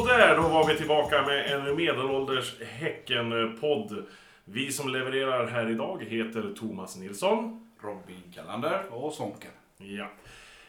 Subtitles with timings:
[0.00, 4.04] Så där, då var vi tillbaka med en medelålders Häcken-podd.
[4.44, 7.70] Vi som levererar här idag heter Thomas Nilsson.
[7.82, 8.82] Robin Kallander.
[8.90, 9.50] Och Sonken.
[9.78, 10.06] Ja.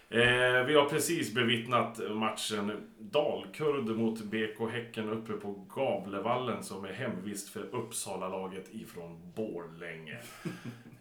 [0.10, 6.94] Eh, vi har precis bevittnat matchen Dalkurd mot BK Häcken uppe på Gavlevallen som är
[6.94, 10.18] hemvist för Uppsala-laget ifrån Borlänge.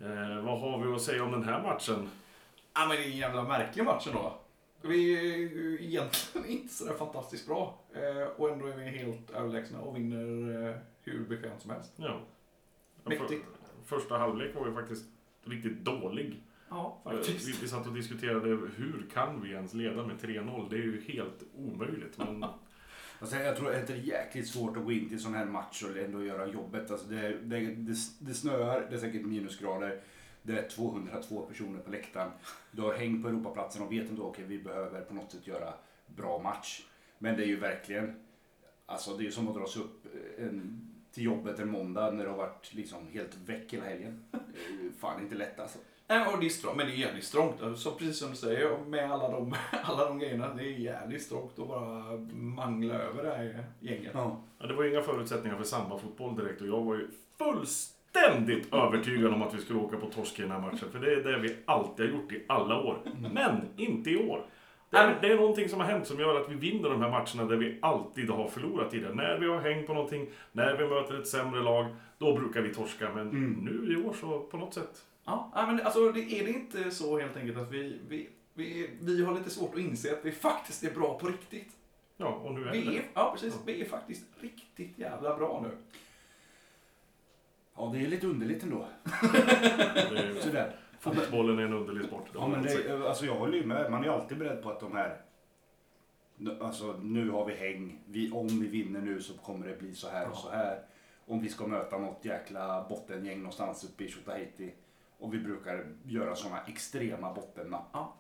[0.02, 2.10] Eh, vad har vi att säga om den här matchen?
[2.74, 4.38] Ja, men det är en jävla märklig match ändå.
[4.82, 7.78] Vi är ju egentligen inte sådär fantastiskt bra.
[7.94, 11.92] Eh, och ändå är vi helt överlägsna och vinner eh, hur bekvämt som helst.
[11.96, 12.20] Ja.
[13.04, 13.44] Mäktigt.
[13.86, 15.04] För, första halvlek var ju faktiskt
[15.44, 16.42] riktigt dålig.
[16.68, 20.70] Ja, Vi, vi satt och diskuterade hur kan vi ens leda med 3-0?
[20.70, 22.18] Det är ju helt omöjligt.
[22.18, 22.44] Men
[23.20, 25.44] Alltså, jag tror att det är jäkligt svårt att gå in till en sån här
[25.44, 26.90] match och ändå göra jobbet.
[26.90, 30.00] Alltså, det, det, det, det snöar, det är säkert minusgrader.
[30.42, 32.30] Det är 202 personer på läktaren.
[32.70, 35.74] Du har häng på Europaplatsen och vet ändå okej vi behöver på något sätt göra
[36.06, 36.82] bra match.
[37.18, 38.20] Men det är ju verkligen,
[38.86, 40.06] alltså det är ju som att dra sig upp
[40.38, 44.24] en, till jobbet en måndag när du har varit liksom helt väck hela helgen.
[44.30, 45.78] Det är ju fan inte lätt alltså.
[46.06, 47.56] Nej, och det är strångt, men det är jävligt strångt.
[47.76, 50.54] Så precis som du säger, med alla de, alla de grejerna.
[50.54, 54.10] Det är jävligt strångt att bara mangla över det här gänget.
[54.14, 54.42] Ja.
[54.58, 57.99] ja, det var ju inga förutsättningar för samba-fotboll direkt och jag var ju fullständigt
[58.72, 60.90] övertygad om att vi skulle åka på torsk i den här matchen.
[60.92, 62.98] För det är det vi alltid har gjort i alla år.
[63.32, 64.46] Men inte i år.
[64.90, 67.10] Det är, det är någonting som har hänt som gör att vi vinner de här
[67.10, 69.14] matcherna där vi alltid har förlorat tidigare.
[69.14, 71.86] När vi har hängt på någonting, när vi möter ett sämre lag,
[72.18, 73.10] då brukar vi torska.
[73.14, 73.28] Men
[73.62, 75.04] nu i år så på något sätt.
[75.24, 79.24] Ja, men alltså det, är det inte så helt enkelt att vi, vi, vi, vi
[79.24, 81.68] har lite svårt att inse att vi faktiskt är bra på riktigt?
[82.16, 82.96] Ja, och nu är Vi det.
[82.96, 83.58] är, ja, precis.
[83.66, 85.76] Vi är faktiskt riktigt jävla bra nu.
[87.80, 88.86] Ja, det är lite underligt ändå.
[89.22, 90.76] det är, Sådär.
[91.00, 92.24] fotbollen är en underlig sport.
[92.34, 93.90] Ja, har men det, alltså jag håller ju med.
[93.90, 95.20] Man är alltid beredd på att de här...
[96.60, 98.00] Alltså nu har vi häng.
[98.06, 100.82] Vi, om vi vinner nu så kommer det bli så här och så här.
[101.26, 104.72] Om vi ska möta något jäkla bottengäng någonstans uppe i Tjotahejti.
[105.18, 107.88] Och vi brukar göra sådana extrema bottennapp.
[107.92, 108.14] Ja.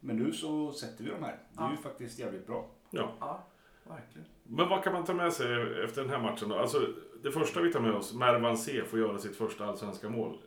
[0.00, 1.38] Men nu så sätter vi de här.
[1.52, 1.70] Det är Ja.
[1.70, 2.66] ju faktiskt jävligt bra.
[2.90, 3.12] Ja.
[3.20, 3.42] Ja,
[3.84, 4.26] verkligen.
[4.42, 5.46] Men vad kan man ta med sig
[5.84, 6.58] efter den här matchen då?
[6.58, 6.78] Alltså,
[7.22, 10.38] det första vi tar med oss, Mervan C får göra sitt första allsvenska mål.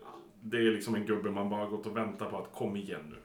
[0.41, 3.16] Det är liksom en gubbe man bara gått och väntat på att kom igen nu.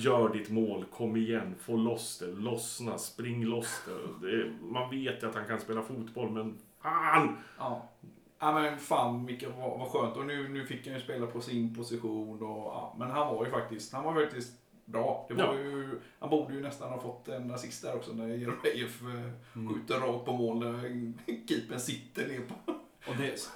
[0.00, 4.26] Gör ditt mål, kom igen, få loss det, lossna, spring loss det.
[4.26, 7.36] det är, man vet ju att han kan spela fotboll, men fan!
[7.58, 7.90] Ja.
[8.38, 10.16] Ja men fan vilket vad, vad skönt.
[10.16, 12.42] Och nu, nu fick han ju spela på sin position.
[12.42, 14.52] Och, ja, men han var ju faktiskt, han var faktiskt
[14.84, 15.26] bra.
[15.28, 15.54] Det var Ja.
[15.58, 19.02] ju, han borde ju nästan ha fått en assist där också när Jeremejeff
[19.54, 19.74] mm.
[19.74, 20.62] skjuter rakt på mål
[21.48, 22.74] keepern sitter ner på.
[23.08, 23.48] Och, det,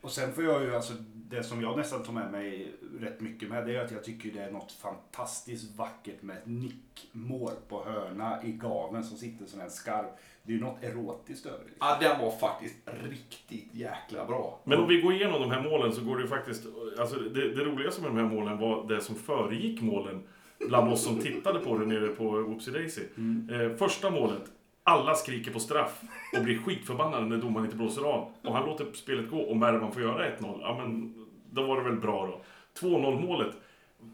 [0.00, 0.92] och sen får jag ju, alltså
[1.30, 4.30] det som jag nästan tar med mig rätt mycket med det är att jag tycker
[4.32, 9.60] det är något fantastiskt vackert med ett nickmål på hörna i gaven som sitter som
[9.60, 10.06] en skarv.
[10.42, 11.64] Det är ju något erotiskt över det.
[11.64, 11.88] liksom.
[11.88, 12.76] Ja den var faktiskt
[13.10, 14.60] riktigt jäkla bra.
[14.64, 16.66] Men om vi går igenom de här målen så går det ju faktiskt...
[16.98, 20.22] Alltså det, det roligaste med de här målen var det som föregick målen
[20.68, 23.02] bland oss som tittade på det nere på Whoopsie Daisy.
[23.50, 24.42] Eh, första målet,
[24.82, 26.00] alla skriker på straff
[26.36, 28.32] och blir skitförbannad när domaren inte blåser av.
[28.42, 30.58] Och han låter spelet gå och Mervan får göra 1-0.
[30.60, 31.14] Ja men,
[31.50, 32.40] då var det väl bra då.
[32.88, 33.56] 2-0 målet,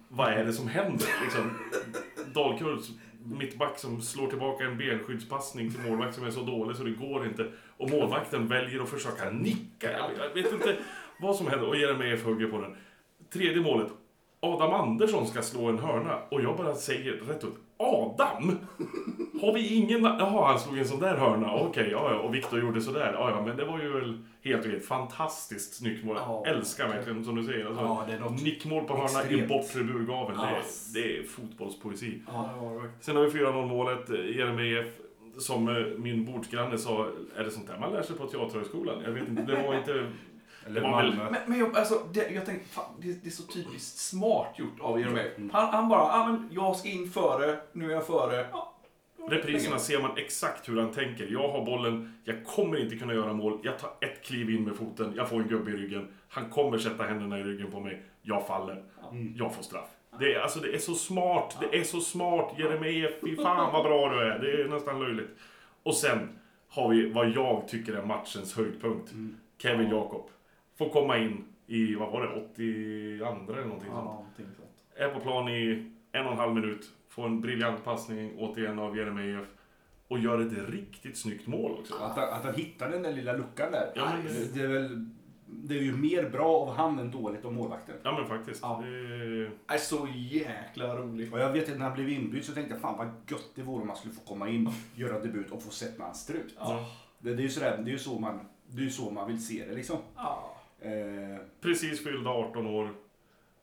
[0.08, 1.06] vad är det som händer?
[1.22, 1.50] Liksom,
[2.34, 2.90] Dalkurds
[3.24, 7.26] mittback som slår tillbaka en benskyddspassning till målvakt som är så dålig så det går
[7.26, 7.48] inte.
[7.76, 9.90] Och målvakten väljer att försöka nicka.
[10.18, 10.76] Jag, vet inte
[11.20, 11.68] vad som händer.
[11.68, 12.76] Och Jeremejeff hugger på den.
[13.32, 13.88] Tredje målet.
[14.40, 16.22] Adam Andersson ska slå en hörna.
[16.30, 17.54] Och jag bara säger rätt ut.
[17.80, 18.58] Adam?
[19.40, 20.02] Har vi ingen...
[20.04, 21.54] Jaha, han slog en sån där hörna.
[21.54, 22.18] Okej, ja, ja.
[22.18, 23.12] Och Viktor gjorde sådär.
[23.14, 24.80] Ja, ja, men det var ju väl helt okej.
[24.80, 26.16] Fantastiskt snyggt mål.
[26.16, 27.66] Ja, älskar verkligen, som du säger.
[27.66, 29.48] Alltså, Ja, det är något nickmål på hörna i extremt.
[29.48, 30.38] bortre burgaveln.
[30.38, 30.56] Det, Ja.
[30.56, 30.62] är,
[30.94, 32.22] det är fotbollspoesi.
[32.26, 32.90] Ja, det det.
[33.00, 34.10] Sen har vi 4-0 målet.
[34.10, 34.86] eh, Jeremejeff,
[35.38, 37.06] som eh, min bordsgranne sa,
[37.36, 39.02] är det sånt där man lär sig på Teaterhögskolan?
[39.04, 40.06] Jag vet inte, det var inte...
[40.76, 41.30] Eller Malmö.
[41.30, 44.80] Men, men jag, alltså, det, jag tänkte, fan, det, det är så typiskt smart gjort
[44.80, 45.38] av Jeremejeff.
[45.38, 45.50] Mm.
[45.50, 48.46] Han, han bara, ah, men jag ska in före, nu är jag före.
[48.52, 48.74] Ja,
[49.28, 51.26] Repriserna ser man exakt hur han tänker.
[51.30, 53.58] Jag har bollen, jag kommer inte kunna göra mål.
[53.62, 56.08] Jag tar ett kliv in med foten, jag får en gubbe i ryggen.
[56.28, 58.02] Han kommer sätta händerna i ryggen på mig.
[58.22, 58.84] Jag faller.
[59.10, 59.34] Mm.
[59.36, 59.88] Jag får straff.
[60.18, 61.56] Det är, alltså, det är så smart.
[61.60, 62.54] Det är så smart.
[62.58, 64.38] Jeremejeff, fy fan vad bra du är.
[64.38, 65.30] Det är nästan löjligt.
[65.82, 66.38] Och sen
[66.68, 69.12] har vi vad jag tycker är matchens höjdpunkt.
[69.12, 69.36] Mm.
[69.58, 70.30] Kevin Jakob.
[70.80, 72.62] Får komma in i, vad var det, 82
[73.52, 74.04] eller någonting Ja, sånt.
[74.04, 74.84] någonting sånt.
[74.96, 76.90] Är på plan i en och en halv minut.
[77.08, 79.46] Får en briljant passning återigen av Jeremejeff.
[80.08, 81.94] Och gör ett riktigt snyggt mål också.
[81.94, 83.92] Att, han- att han hittar den där lilla luckan där.
[83.94, 85.06] Ja, men det- det, är väl...
[85.46, 87.94] Det är ju mer bra av han än dåligt av målvakten.
[88.02, 88.60] Ja men faktiskt.
[88.62, 88.82] Ja.
[88.84, 91.32] Det, är så jäkla roligt.
[91.32, 93.62] Och jag vet att när han blev inbytt så tänkte jag fan vad gött det
[93.62, 96.54] vore om han skulle få komma in, göra debut och få sätta hans strut.
[96.58, 96.86] Ja.
[97.18, 99.26] Det, det är ju sådär, det är ju så man, det är ju så man
[99.28, 99.96] vill se det liksom.
[100.16, 100.56] Ja.
[100.80, 102.90] Eh, Precis fyllda 18 år.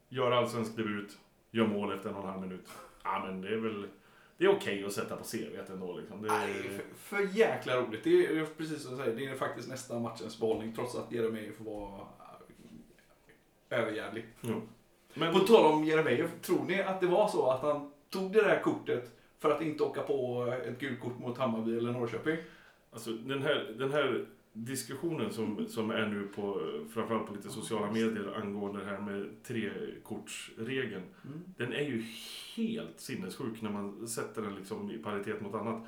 [0.10, 1.18] Gör allsvensk debut.
[1.52, 2.68] Gör mål efter en och en halv minut.
[3.04, 3.88] Ja, men det är väl...
[4.38, 6.22] Det är okej att sätta på CVt ändå liksom.
[6.22, 8.04] Det är, för, för jäkla roligt.
[8.04, 10.96] Det är, det är precis som du säger, det är faktiskt nästa matchens behållning trots
[10.96, 12.08] att Jeremejeff var
[13.70, 14.26] äh, överjävlig.
[14.42, 14.62] jo.
[15.14, 18.42] Men, På tal om Jeremejeff, tror ni att det var så att han tog det
[18.42, 22.38] där kortet för att inte åka på ett gult kort mot Hammarby eller Norrköping?
[22.92, 24.26] Alltså den här, den här
[24.66, 26.62] diskussionen som, som är nu på,
[26.94, 31.04] framförallt på lite sociala medier angående det här med trekortsregeln.
[31.26, 31.40] Mm.
[31.58, 32.04] Den är ju
[32.56, 35.84] helt sinnessjuk när man sätter den liksom i paritet mot annat.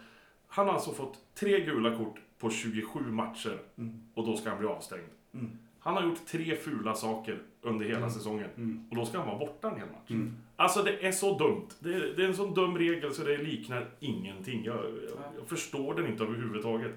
[0.48, 4.00] Han har alltså fått tre gula kort på 27 matcher Mm.
[4.14, 5.08] och då ska han bli avstängd.
[5.34, 5.50] Mm.
[5.80, 8.10] Han har gjort tre fula saker under hela Mm.
[8.10, 10.10] säsongen mm, och då ska han vara borta en hel match.
[10.12, 10.34] mm.
[10.56, 11.68] Alltså det är så dumt.
[11.80, 14.64] Det är, det är en sån dum regel så det liknar ingenting.
[14.64, 16.92] Jag, jag, jag förstår den inte överhuvudtaget.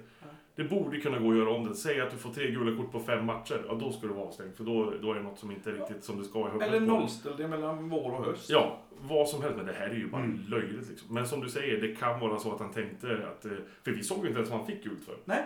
[0.55, 0.67] Nej.
[0.67, 1.75] Det borde kunna gå att göra om det.
[1.75, 3.65] Säg att du får tre gula kort på fem matcher.
[3.67, 4.55] Ja, då ska du vara avstängd.
[4.55, 6.79] För då, då är det något som inte är riktigt som det ska i Eller
[6.79, 8.49] nollställ det mellan vår och höst.
[8.49, 9.57] Ja, vad som helst.
[9.57, 10.39] Men det här är ju bara Mm.
[10.49, 10.89] löjligt.
[10.89, 11.13] Liksom.
[11.13, 13.45] Men som du säger, det kan vara så att han tänkte att...
[13.45, 13.51] eh,
[13.83, 15.15] För vi såg ju inte ens vad han fick gult för.
[15.25, 15.43] Nej.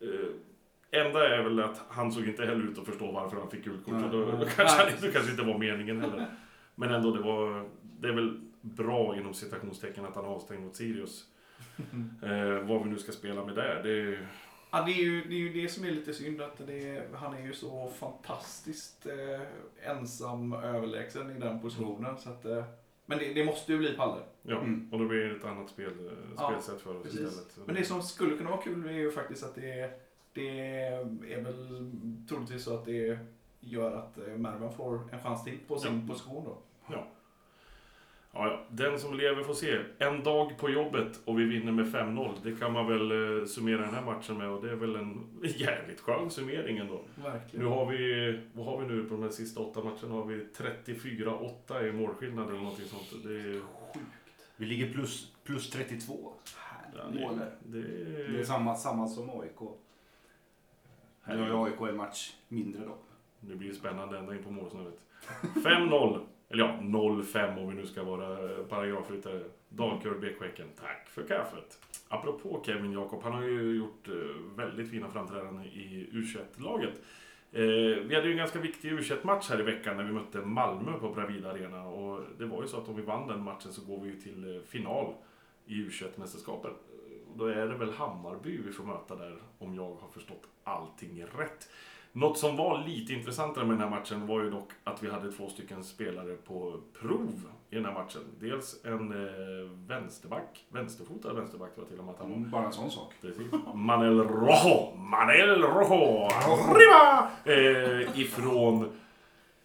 [0.00, 3.64] Eh, enda är väl att han såg inte heller ut att förstå varför han fick
[3.64, 3.94] gult kort.
[3.94, 4.02] Nej.
[4.02, 4.46] Så då, då Nej.
[4.56, 6.26] kanske han- det kanske inte var meningen heller.
[6.74, 7.64] Men ändå, det var...
[8.00, 11.24] Det är väl bra inom citationstecken att han avstängd mot Sirius.
[12.22, 14.18] Eh, vad vi nu ska spela med där, det...
[14.70, 17.08] Ja, det, är ju, det är ju det som är lite synd att det är,
[17.14, 19.40] han är ju så fantastiskt eh,
[19.90, 22.18] ensam överlägsen i den positionen.
[22.18, 22.64] Så att, eh,
[23.06, 24.20] men det, det måste ju bli Palle.
[24.42, 24.88] Ja, Mm.
[24.92, 27.20] och då blir det ett annat spel, eh, Ja, spelsätt för oss precis.
[27.20, 27.66] istället.
[27.66, 30.00] Men det som skulle kunna vara kul är ju faktiskt att det,
[30.32, 30.58] det
[31.34, 31.90] är väl
[32.28, 33.18] troligtvis så att det
[33.60, 36.12] gör att eh, Mervan får en chans till på sin Ja.
[36.14, 36.58] position då.
[36.90, 37.06] Ja,
[38.32, 39.78] ja, den som lever får se.
[39.98, 42.34] En dag på jobbet och vi vinner med 5-0.
[42.42, 45.26] Det kan man väl eh, summera den här matchen med och det är väl en
[45.42, 47.00] jävligt skön summering ändå.
[47.22, 47.64] Verkligen.
[47.66, 50.14] Nu har vi, vad har vi nu på de här sista åtta matcherna?
[50.14, 53.22] Har vi 34-8 i målskillnad eller någonting sånt.
[53.24, 53.60] Det är,
[54.56, 56.32] Vi ligger plus, plus 32.
[56.96, 58.32] ja, Mål det, där.
[58.32, 59.60] det, är samma, samma som AIK.
[61.26, 62.96] Nu har ju AIK en match mindre då.
[63.40, 64.94] Nu blir det spännande ända in på målsnöret.
[65.54, 66.20] 5-0.
[66.50, 69.40] Eller ja, 05 om vi nu ska vara paragrafryttare.
[69.68, 71.78] Dalkurd Bekhäcken, tack för kaffet.
[72.08, 74.14] Apropå Kevin Jakob, han har ju gjort eh,
[74.56, 76.94] väldigt fina framträdanden i U21-laget.
[77.52, 77.62] Eh,
[78.06, 81.10] vi hade ju en ganska viktig U21-match här i veckan när vi mötte Malmö på
[81.10, 81.86] Bravida Arena.
[81.86, 84.20] Och det var ju så att om vi vann den matchen så går vi ju
[84.20, 85.14] till eh, final
[85.66, 86.74] i U21-mästerskapet.
[87.34, 91.68] Då är det väl Hammarby vi får möta där, om jag har förstått allting rätt.
[92.12, 95.32] Något som var lite intressantare med den här matchen var ju dock att vi hade
[95.32, 98.20] två stycken spelare på prov i den här matchen.
[98.40, 102.36] Dels en eh, vänsterback, vänsterfotad vänsterback tror jag till och med att han var.
[102.36, 103.12] Mm, Bara en sån sak.
[103.20, 103.46] Precis.
[103.74, 104.96] Manel Rojo!
[104.96, 106.28] Manel Rojo!
[106.30, 107.30] Arriba!
[107.44, 108.90] Eh, ifrån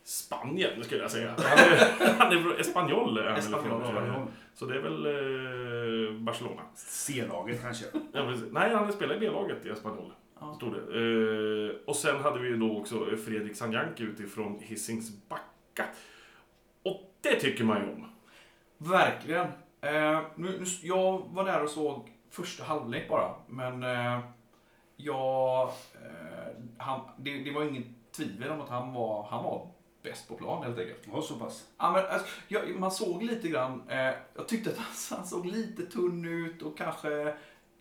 [0.03, 1.33] Spanien skulle jag säga.
[1.37, 4.15] Han är, han är.
[4.15, 6.61] Ja, Så det är väl eh, Barcelona.
[6.75, 7.85] C-laget kanske.
[8.11, 8.33] Ja.
[8.51, 10.11] Nej, han spelar i B-laget i Espanyol.
[10.45, 10.53] Ja.
[10.55, 10.79] Stod det.
[10.79, 15.85] Eh, och sen hade vi ju då också Fredrik Sanjanki utifrån Hisings Backa.
[16.83, 18.05] Och det tycker man ju om.
[18.77, 19.47] Verkligen.
[19.81, 24.19] Eh, nu, nu, jag var där och såg första halvlek bara, men eh,
[24.95, 25.69] jag,
[26.77, 29.67] han, det, det var ingen tvivel om att han var, han var
[30.05, 31.07] bäst på plan helt enkelt.
[31.13, 31.67] Ja, så pass.
[31.77, 34.87] Ja, men, alltså, jag, man såg lite grann, eh, jag tyckte att han,
[35.17, 37.35] han såg lite tunn ut och kanske,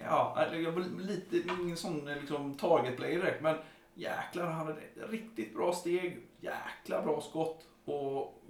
[0.04, 3.56] ja, eller jag var lite, ingen sån liksom, target player direkt, men
[3.94, 4.76] jäklar, han hade
[5.10, 8.42] riktigt bra steg, jäkla bra skott och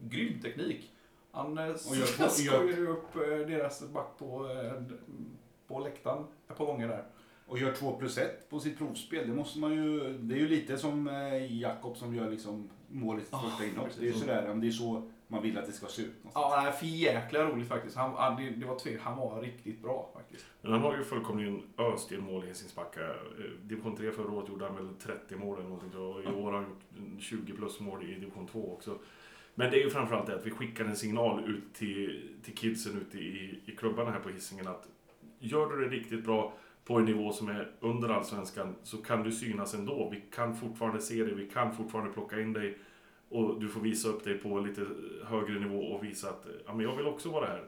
[0.00, 0.90] grym teknik.
[1.32, 1.74] Han eh,
[2.30, 4.96] skojade ju upp eh, deras back på, eh,
[5.66, 7.04] på läktaren ett par gånger där.
[7.46, 9.28] Och gör 2 plus 1 på sitt provspel.
[9.28, 10.18] Det måste man ju...
[10.18, 11.06] Det är ju lite som
[11.50, 13.88] Jakob som gör liksom mål i sitt Ja, första inhopp.
[13.98, 16.12] Det är ju sådär, det är så man vill att det ska se ut.
[16.34, 17.96] Ja, nej, för jäkla roligt faktiskt.
[17.96, 20.46] Han, han, det, det var tve, han var riktigt bra faktiskt.
[20.62, 23.00] Men han har ju fullkomligen öst in mål i Hisings Backa.
[23.00, 23.14] Eh,
[23.62, 26.00] Division 3 förra året gjorde han väl 30 mål eller någonting.
[26.00, 28.98] Och i år har han gjort 20 plus mål i Division 2 också.
[29.54, 33.00] Men det är ju framförallt det att vi skickar en signal ut till, till kidsen
[33.00, 34.88] ute i, i klubbarna här på Hisingen att
[35.38, 39.32] gör du det riktigt bra på en nivå som är under allsvenskan så kan du
[39.32, 40.08] synas ändå.
[40.10, 42.78] Vi kan fortfarande se dig, vi kan fortfarande plocka in dig
[43.32, 44.86] och du får visa upp dig på lite
[45.24, 47.64] högre nivå och visa att ja, men jag vill också vara här.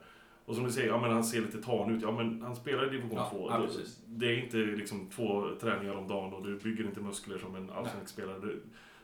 [0.47, 2.02] Och som du säger, ja, men han ser lite tan ut.
[2.02, 3.47] Ja, men han spelar i division Ja, 2.
[3.50, 4.02] ja, precis.
[4.06, 7.71] det är inte liksom två träningar om dagen och du bygger inte muskler som en
[7.71, 8.38] allsvensk spelare.
[8.40, 8.62] Du,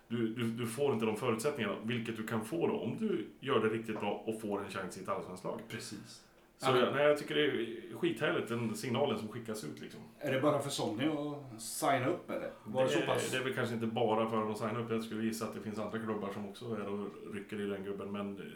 [0.08, 3.60] du, du, du får inte de förutsättningarna, vilket du kan få då om du gör
[3.60, 5.60] det riktigt bra och får en chans i ett allsvenskt lag.
[5.68, 6.24] Precis.
[6.62, 6.90] Så Ja.
[6.94, 10.00] nej, jag tycker det är skithärligt, den signalen som skickas ut liksom.
[10.18, 12.50] Är det bara för Sonny att signa upp eller?
[12.64, 13.30] Var det så det, pass?
[13.30, 14.90] det är väl kanske inte bara för att signa upp.
[14.90, 17.84] Jag skulle gissa att det finns andra klubbar som också är och rycker i den
[17.84, 18.12] gubben.
[18.12, 18.52] Men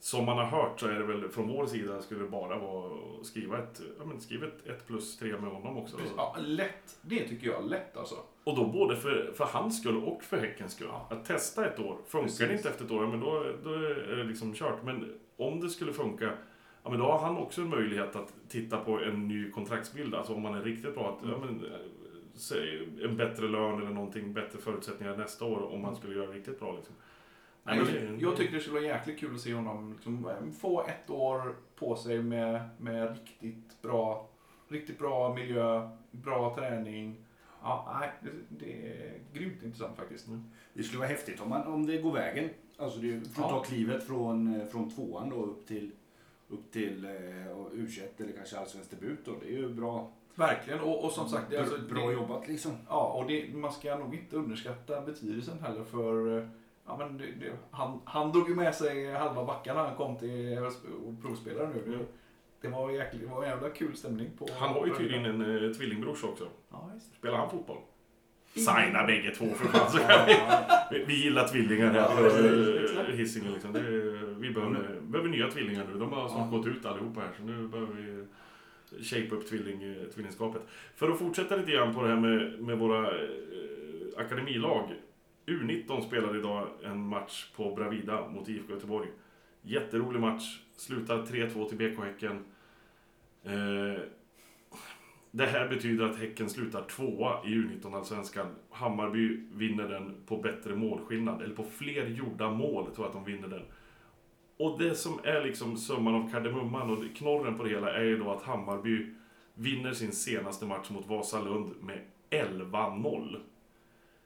[0.00, 2.92] som man har hört så är det väl från vår sida skulle det bara vara
[3.20, 5.96] att skriva ett, ja, men skriv ett, ett plus tre med honom också.
[6.16, 6.98] Ja, lätt.
[7.02, 8.14] Det tycker jag är lätt alltså.
[8.44, 10.88] Och då både för, för hans skull och för Häckens skull.
[10.90, 11.06] Ja.
[11.10, 11.98] Att testa ett år.
[12.06, 12.38] Funkar Precis.
[12.48, 14.82] det inte efter ett år, men då, då är det liksom kört.
[14.84, 16.32] Men om det skulle funka,
[16.84, 20.14] ja, men då har han också en möjlighet att titta på en ny kontraktsbild.
[20.14, 21.64] Alltså om man är riktigt bra, att, ja, men,
[22.34, 26.60] säg, en bättre lön eller någonting, bättre förutsättningar nästa år om man skulle göra riktigt
[26.60, 26.76] bra.
[26.76, 26.94] Liksom.
[27.62, 31.10] Nej, Jag, jag tycker det skulle vara jäkligt kul att se honom liksom, få ett
[31.10, 34.26] år på sig med, med riktigt bra
[34.68, 37.16] riktigt bra miljö, bra träning.
[37.62, 38.30] Ja, nej, det,
[38.66, 40.26] det är grymt intressant faktiskt.
[40.74, 42.48] Det skulle vara häftigt om, man, om det går vägen.
[42.76, 43.58] Alltså det, för att Ja.
[43.58, 45.90] ta klivet från, eh, från tvåan då upp till,
[46.50, 47.10] upp till eh,
[47.74, 49.32] U21 eller kanske allsvensk debut då.
[49.40, 52.48] Det är ju bra, Verkligen, och, och som sagt, det, är alltså, bra det, jobbat
[52.48, 52.72] liksom.
[52.88, 56.48] Ja, och det, man ska nog inte underskatta betydelsen heller för eh,
[56.86, 60.16] Ja, men det, det, han, han drog ju med sig halva backen när han kom
[60.16, 60.58] till
[61.06, 61.96] och provspelare nu.
[61.96, 62.04] Det,
[62.60, 64.46] det var jäkligt, det var en jävla kul stämning på...
[64.58, 66.48] Han har ju tydligen en eh, tvillingbrors också.
[66.70, 67.16] Ja, just det.
[67.16, 67.78] Spelar han fotboll?
[68.54, 70.36] Signa bägge två för fan så kan vi.
[70.98, 73.52] Vi- Vi gillar tvillingar här på eh, Hisingen.
[73.52, 73.72] Liksom.
[73.72, 73.80] Det
[74.38, 75.98] vi behöver, behöver nya tvillingar nu.
[75.98, 76.58] De har snart Ja.
[76.58, 77.28] gått ut allihopa här.
[77.38, 78.24] Så nu behöver vi
[79.04, 80.62] shape upp tvilling, eh, tvillingskapet.
[80.96, 83.28] För att fortsätta lite grann på det här med, med våra eh,
[84.16, 84.90] akademilag.
[85.46, 89.08] U19 spelade idag en match på Bravida mot IFK Göteborg.
[89.62, 90.58] Jätterolig match.
[90.76, 92.44] Slutar 3-2 till BK Häcken.
[93.44, 94.02] Eh,
[95.30, 98.46] det här betyder att Häcken slutar tvåa i U19-allsvenskan.
[98.70, 103.32] Hammarby vinner den på bättre målskillnad, eller på fler gjorda mål tror jag att de
[103.32, 103.62] vinner den.
[104.58, 108.18] Och det som är liksom summan av kardemumman och knorren på det hela är ju
[108.18, 109.14] då att Hammarby
[109.54, 113.36] vinner sin senaste match mot Vasalund med 11-0.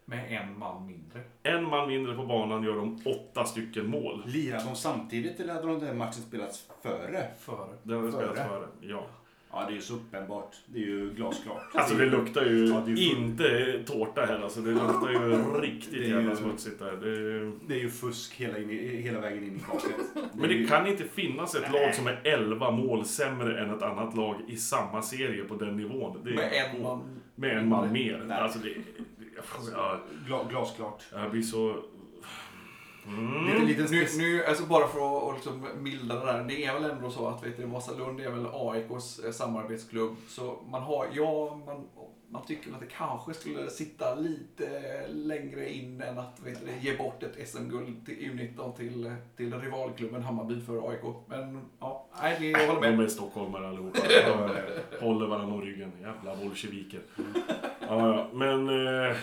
[0.04, 1.20] Med en man mindre.
[1.42, 4.22] En man mindre på banan gör de åtta stycken mål.
[4.26, 7.26] Lirade de samtidigt eller hade de den matchen spelats före?
[7.38, 7.76] Före.
[7.82, 8.66] Den har spelats före.
[8.80, 9.06] Ja.
[9.54, 10.56] Ja, det är ju så uppenbart.
[10.66, 11.62] Det är ju glasklart.
[11.74, 14.60] Alltså det luktar ju Ja, det är full- inte tårta här alltså.
[14.60, 16.92] Det luktar ju riktigt Det är jävla ju- smutsigt där.
[16.92, 17.50] Det...
[17.68, 20.30] Det är ju fusk hela, in i, hela vägen in i kaklet.
[20.34, 23.70] Men är det ju- kan inte finnas ett lag som är 11 mål sämre än
[23.70, 26.20] ett annat lag i samma serie på den nivån.
[26.24, 27.00] Det är, Med en man.
[27.34, 28.22] Med en man mer.
[28.26, 28.38] Nej.
[28.38, 28.70] Alltså det,
[29.72, 31.02] ja, Gla, glasklart.
[31.12, 31.76] jag blir så...
[33.08, 33.66] Mm.
[33.66, 36.44] Lite, lite Nu, nu, alltså bara för att liksom mildra det där.
[36.48, 40.16] Det är väl ändå så att vet du, Vasalund är väl AIKs eh, samarbetsklubb.
[40.28, 41.84] Så man har, ja, man,
[42.30, 44.68] man tycker att det kanske skulle sitta lite
[45.08, 50.22] längre in än att vet du, ge bort ett SM-guld till U19 till, till rivalklubben
[50.22, 51.14] Hammarby för AIK.
[51.28, 53.04] Men ja, nej, det, jag håller De med.
[53.04, 53.98] är stockholmare allihopa.
[55.00, 55.92] De håller varandra om ryggen.
[56.00, 57.00] Jävla bolsjeviker.
[57.80, 58.28] Ja, ja.
[58.32, 58.68] Men...
[58.68, 59.16] eh,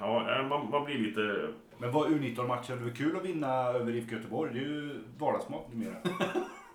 [0.00, 1.48] Ja, man, man blir lite...
[1.78, 4.50] Men var U19-matchen, det var kul att vinna över IFK Göteborg.
[4.54, 5.94] Det är ju vardagsmat numera.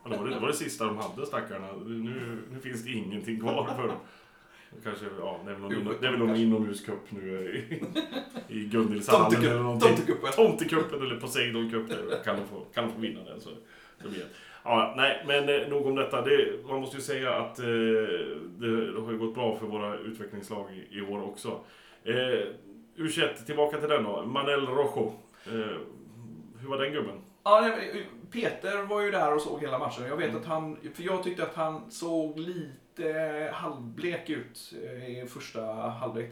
[0.04, 1.68] Ja, Det var det, det var det sista de hade stackarna.
[1.86, 3.98] Nu, nu finns det ingenting kvar för dem.
[4.84, 6.44] Kanske, ja, det är väl någon, Jo, det är väl någon kanske.
[6.44, 7.56] inomhuscup nu
[8.50, 9.96] i, i Gunnilshallen eller någonting.
[9.96, 10.32] Tomtekuppen.
[10.32, 11.90] Tomtecupen eller Poseidon Cup.
[12.26, 13.50] Kan de få, kan de få vinna den så,
[14.02, 14.26] så blir det.
[14.64, 16.22] Ja, nej, men eh, nog om detta.
[16.22, 19.98] Det, man måste ju säga att eh, det, det har ju gått bra för våra
[19.98, 21.60] utvecklingslag i, i år också.
[22.04, 22.48] Eh,
[22.96, 24.24] U21, tillbaka till den då.
[24.24, 25.14] Manel Rojo.
[25.46, 25.52] Eh,
[26.60, 27.22] hur var den gubben?
[27.44, 30.08] Ja, men Peter var ju där och såg hela matchen.
[30.08, 35.28] Jag vet att han, för jag tyckte att han såg lite halvblek ut eh, i
[35.28, 36.32] första halvlek.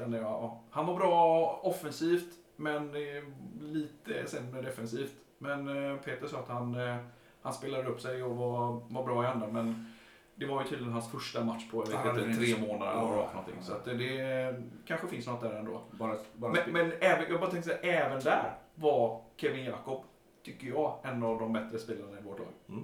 [0.69, 3.23] Han var bra offensivt, men eh,
[3.61, 5.13] lite sämre defensivt.
[5.37, 6.95] Men eh, Peter sa att han, eh,
[7.41, 9.93] han spelade upp sig och var, var bra i andra, men
[10.39, 12.53] det var ju tydligen hans första match på jag Ja, vet det inte, är tre
[12.53, 12.59] så.
[12.73, 13.29] månader eller Ja.
[13.33, 13.55] någonting.
[13.61, 15.81] Så att det, det kanske finns något där ändå.
[15.91, 20.03] Bara, bara Men, men även, jag bara tänkte säga, även där var Kevin Jakob,
[20.43, 22.83] tycker jag, en av de bättre spelarna i vårt lag.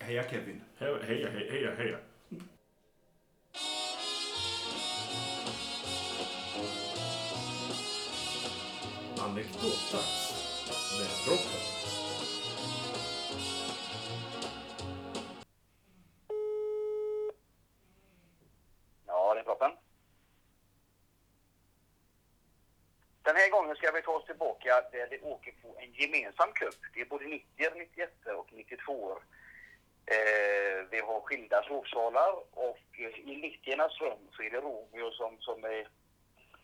[0.00, 0.62] Heja Kevin.
[0.78, 1.96] Heja, heja, heja, heja.
[9.18, 10.32] Anekdotdags
[10.98, 12.03] med droppen.
[25.98, 26.74] Gemensam cup.
[26.94, 29.18] Det är både 90, 91 och 92
[30.06, 35.36] eh, Vi har skilda sovsalar och eh, i 90 rum så är det Romeo som,
[35.40, 35.88] som är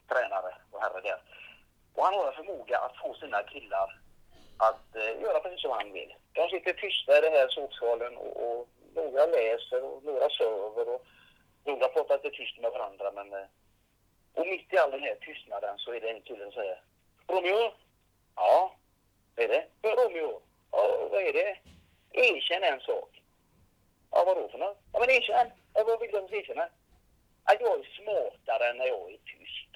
[0.09, 1.21] tränare och herre där.
[1.95, 4.01] Och han har en förmåga att få sina killar
[4.57, 6.15] att eh, göra precis som han vill.
[6.33, 11.07] De sitter tysta i den här sovsalen och, och några läser och några söver och
[11.65, 13.13] några pratar lite tyst med varandra.
[13.15, 13.49] Men, eh,
[14.35, 16.83] och mitt i all den här tystnaden så är det en kille som säger
[17.27, 17.73] Romeo?
[18.37, 18.77] Ja,
[19.37, 19.65] vad är det?
[19.81, 20.43] För Romeo?
[20.71, 21.57] Ja, vad är det?
[22.13, 23.23] Erkänn en sak.
[24.11, 24.79] Ja, vadå för något?
[24.93, 25.51] Ja, men erkänn.
[25.75, 26.69] Ja, vad vill du att ska erkänna?
[27.45, 29.71] Att jag är smartare när jag är tyst.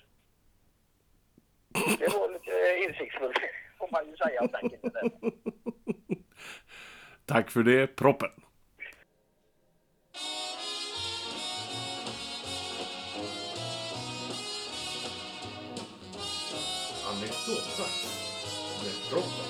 [1.99, 3.39] Det var lite eh, insiktsfullt,
[3.79, 5.11] får man ju säga om den där.
[7.27, 8.31] Tack för det, proppen.
[17.11, 18.25] Anekdotdags
[18.85, 19.44] med proppen.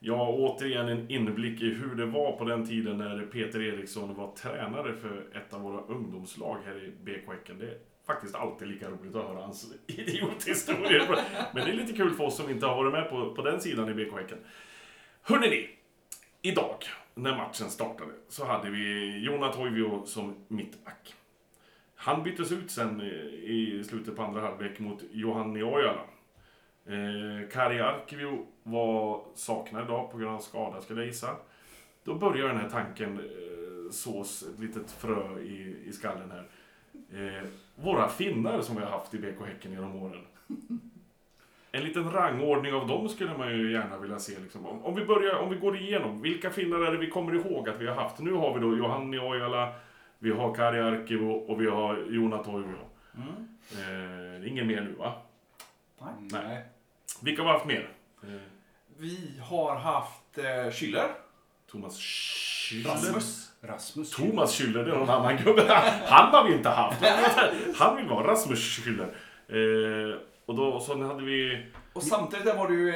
[0.00, 4.32] Ja, återigen en inblick i hur det var på den tiden när Peter Eriksson var
[4.32, 7.58] tränare för ett av våra ungdomslag här i BK Häcken.
[7.58, 11.08] Det är faktiskt alltid lika roligt att höra hans idiothistorier.
[11.54, 13.60] Men det är lite kul för oss som inte har varit med på, på den
[13.60, 14.38] sidan i BK Häcken.
[15.22, 15.68] Hörrni,
[16.42, 16.76] idag
[17.14, 21.14] när matchen startade så hade vi Jona Toivio som mittback.
[21.94, 26.00] Han byttes ut sen i- i slutet på andra halvlek mot Johanni Ojala.
[26.88, 31.36] Eh, Kari Arkivio var saknad idag på grund av skada skulle jag gissa.
[32.04, 36.48] Då börjar den här tanken eh, sås ett litet frö i, i skallen här.
[37.12, 40.26] Eh, våra finnar som vi har haft i BK Häcken genom åren.
[41.72, 44.38] En liten rangordning av dem skulle man ju gärna vilja se.
[44.38, 44.66] Liksom.
[44.66, 47.68] Om, om, vi börjar, om vi går igenom, vilka finnar är det vi kommer ihåg
[47.68, 48.18] att vi har haft?
[48.18, 49.72] Nu har vi då Johanni Ojala,
[50.18, 52.78] vi har Kari Arkivo och vi har Jona Toivio.
[53.16, 53.48] Mm.
[53.72, 55.12] Eh, ingen mer nu va?
[56.00, 56.12] Nej.
[56.32, 56.64] Nej.
[57.22, 57.90] Vilka har vi haft mer?
[58.22, 58.28] Eh,
[58.98, 61.08] Vi har haft eh, Schüller.
[61.70, 62.88] Thomas Schüller.
[62.90, 63.48] Rasmus.
[63.60, 64.10] Rasmus.
[64.10, 65.62] Thomas Schüller, det är någon annan gubbe.
[66.06, 67.04] Han har vi inte haft.
[67.76, 69.14] Han vill vara Rasmus Schüller.
[69.48, 72.88] Eh, och då och så hade vi Och samtidigt där var det ju,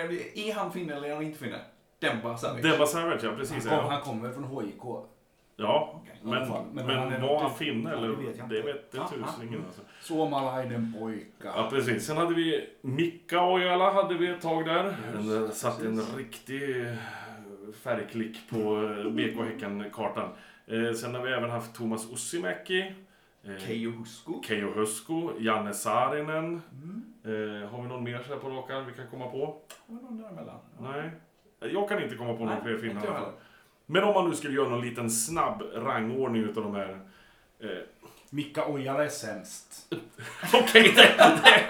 [0.49, 1.59] är han finne eller är han inte finne?
[1.99, 2.63] Demba Savic.
[2.63, 3.65] Debba Savage, ja Han, precis.
[3.65, 4.83] kom, Ja, han kommer från HIK.
[5.57, 8.09] Ja alla men, men, Men han var han finne eller?
[8.09, 8.55] det vet jag inte.
[8.55, 9.83] det Ja, tusingen alltså.
[10.01, 11.53] Suomalainen pojka.
[11.57, 12.07] Ja, precis.
[12.07, 14.97] Sen hade vi Mika Ojala hade vi ett tag där.
[15.13, 16.95] Den satt en riktig eh,
[17.83, 20.29] färgklick på eh, BK Häcken-kartan.
[20.67, 22.95] Eh, sen har vi även haft Thomas Ussimäki.
[23.45, 24.43] Eh, Keijo Husko.
[24.43, 26.63] Keijo Husko, Janne Saarinen.
[26.73, 27.05] Mm.
[27.25, 29.39] Eh, har vi någon mer så här på rak arm vi kan komma på?
[29.87, 30.59] Var det någon däremellan?
[30.81, 31.11] Nej.
[31.73, 33.33] Jag kan inte komma på några fler finnar i alla fall.
[33.93, 37.01] Men om man nu skulle göra någon liten snabb rangordning utav de här.
[37.63, 37.69] Eh,
[38.31, 39.95] Mika Ojala är sämst.
[40.53, 41.67] Okej, det, det,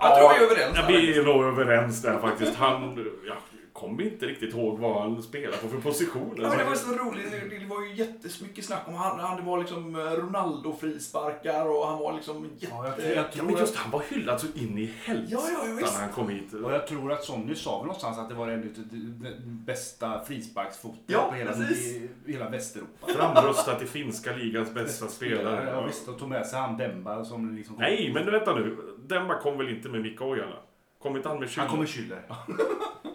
[0.00, 0.76] Jag tror vi är överens.
[0.76, 2.54] Ja, vi är nog överens där faktiskt.
[2.56, 3.36] Han, jag
[3.78, 6.34] kommer inte riktigt ihåg vad han spelar på för position.
[6.42, 7.26] Ja, men det var så roligt.
[7.30, 9.20] Det- var ju jättemycket snack om han.
[9.20, 12.66] han det var liksom eh, Ronaldo-frisparkar och han var liksom jätte...
[12.74, 15.32] Ja, jag, tror- jag Ja, men att, just han var hyllad så in i helvete
[15.32, 16.52] Ja, ja, ja, när han kom hit.
[16.52, 19.36] och jag tror att Sonny sa väl någonstans att det var en av de
[19.66, 23.06] bästa frisparksfoten Ja, på hela, i, hela Västeuropa.
[23.06, 25.84] Framröstat till finska ligans bästa Ja, spelare.
[25.86, 27.74] visst, och tog med sig han Demba som liksom...
[27.76, 28.76] kom- Nej, men vänta nu.
[29.06, 30.56] Demba kom väl inte med Mika Ojala?
[31.02, 31.70] Kom inte han med Han Schüller?
[31.70, 32.20] kommer Schüller.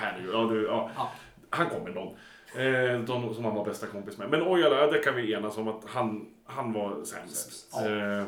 [0.00, 0.34] Ja, herregud.
[0.34, 0.90] Ja, du, ja.
[0.96, 1.10] Ja.
[1.50, 2.16] Han kom med någon.
[2.54, 4.30] Eh, de som han var bästa kompis med.
[4.30, 7.70] Men Ojala, ja, det kan vi enas om att han, han var sämst.
[7.70, 7.86] Sämst.
[7.86, 8.24] Eh,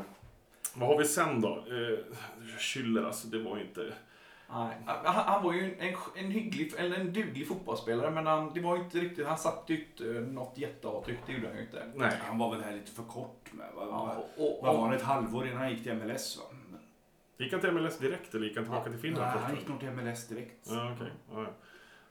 [0.74, 1.48] vad har vi sen då?
[1.48, 1.98] Eh,
[2.58, 3.92] Schüller, alltså det var ju inte...
[4.52, 8.60] Nej, han, han var ju en, en hygglig, eller en duglig fotbollsspelare men han, det
[8.60, 11.62] var ju inte riktigt, han satte ju inte eh, något jätteavtryck, det gjorde han ju
[11.62, 11.90] inte.
[11.94, 12.12] Nej.
[12.20, 13.66] Han var väl här lite för kort med.
[13.74, 14.94] Vad, Ja, och, och, var han?
[14.94, 16.57] Ett halvår innan han gick till MLS va?
[17.38, 19.44] Gick han till MLS direkt eller gick han tillbaka till Finland Nej, först?
[19.46, 20.66] han gick nog till MLS direkt.
[20.70, 21.12] Ja, okej.
[21.32, 21.48] Ja, ja.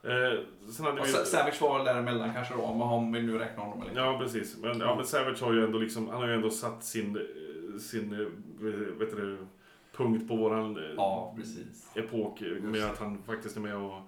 [0.09, 0.39] Eh,
[0.71, 1.11] sen hade och vi...
[1.11, 4.57] Sa- Savic var däremellan kanske då, om- vi nu räknar honom eller Ja, precis.
[4.57, 7.79] Men, ja, men Savage har ju ändå liksom, han har ju ändå satt sin, eh,
[7.79, 8.19] sin eh,
[8.99, 9.37] vet du,
[9.95, 11.91] punkt på våran eh, Ja, precis.
[11.95, 14.01] epok med Just att han faktiskt är med och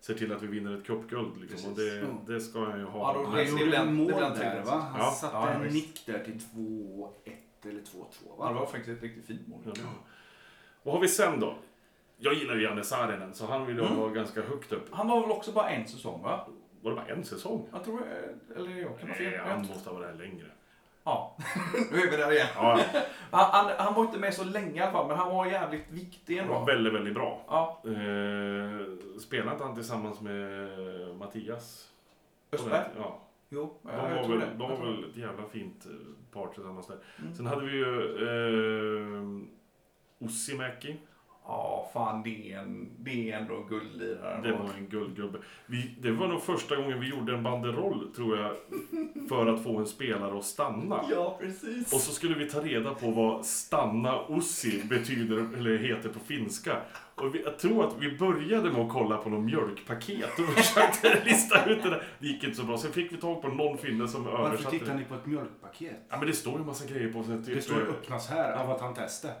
[0.00, 1.40] ser till att vi vinner ett cupguld.
[1.40, 1.70] Liksom.
[1.72, 2.08] Och det, Precis.
[2.26, 2.98] det ska han ju ha.
[3.14, 4.86] Ja, då- Han gjorde en mål där va?
[4.90, 5.10] Han Ja.
[5.10, 5.74] satte Ja, en visst.
[5.74, 7.08] nick där till 2-1
[7.68, 7.84] eller 2-2
[8.38, 8.60] Ja, det va?
[8.60, 9.60] var faktiskt ett riktigt fint mål.
[9.64, 9.72] Ja,
[10.84, 11.54] Vad har vi sen då?
[12.18, 13.98] Jag gillar ju Janne Saarinen, så han vill jag Mm.
[13.98, 14.86] ha ganska högt upp.
[14.90, 16.46] Han var väl också bara en säsong va?
[16.82, 17.68] Var det bara en säsong?
[17.72, 19.30] Jag tror, eh, eller jag kan ha fel.
[19.30, 20.46] Nej, han måste ha varit här längre.
[21.04, 21.36] Ja,
[21.92, 22.46] nu är vi där igen.
[22.56, 22.80] Ja,
[23.30, 25.90] Han, han, han var inte med så länge i alla fall, men han var jävligt
[25.90, 26.66] viktig han var ändå.
[26.66, 27.40] väldigt, väldigt bra.
[27.48, 30.68] Ja, Eh, spelade inte han tillsammans med
[31.18, 31.90] Mattias?
[32.52, 32.84] Östberg?
[32.98, 33.20] Ja.
[33.48, 34.54] Jo, De jag var, tror väl, det.
[34.58, 35.92] de var väl ett jävla fint eh,
[36.32, 36.98] par tillsammans där.
[37.18, 37.34] Mm.
[37.34, 37.84] Sen hade vi ju
[38.16, 39.22] eh,
[40.20, 40.96] Ussimäki.
[41.46, 44.40] Ja, fan det är, en, det är ändå en guldlirare.
[44.42, 45.38] Det var en guldgubbe.
[45.66, 48.56] Vi, det var nog första gången vi gjorde en banderoll, tror jag,
[49.28, 51.00] för att få en spelare att stanna.
[51.10, 51.92] Ja, precis.
[51.92, 56.76] Och så skulle vi ta reda på vad stanna Ussi betyder, eller heter på finska.
[57.14, 61.24] Och vi, jag tror att vi började med att kolla på någon mjölkpaket och försökte
[61.24, 62.02] lista ut det där.
[62.18, 62.78] Det gick inte så bra.
[62.78, 64.98] Sen fick vi tag på någon finne som Varför översatte tittar det.
[64.98, 65.96] ni på ett mjölkpaket?
[66.10, 67.22] Ja men det står ju en massa grejer på.
[67.22, 69.32] Så typ, Det står öppnas här, Avatar-teste.